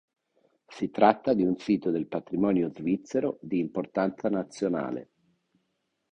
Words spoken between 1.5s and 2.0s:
sito